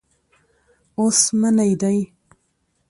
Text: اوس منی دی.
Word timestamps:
اوس 0.99 1.19
منی 1.39 1.73
دی. 1.81 1.97